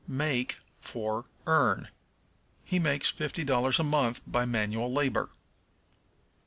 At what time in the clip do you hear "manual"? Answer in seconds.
4.45-4.91